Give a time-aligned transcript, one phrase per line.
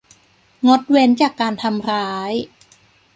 [0.67, 2.31] งดเว้นจากการทำร้าย